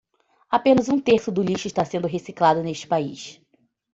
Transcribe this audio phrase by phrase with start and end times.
[0.49, 3.39] Apenas um terço do lixo está sendo reciclado neste país.